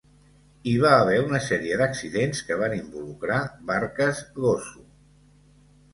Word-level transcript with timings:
Hi 0.69 0.71
va 0.83 0.93
haver 1.01 1.17
una 1.25 1.41
sèrie 1.49 1.77
d'accidents 1.83 2.41
que 2.49 2.57
van 2.63 2.75
involucrar 2.79 3.39
barques 3.73 4.27
Gozo. 4.39 4.85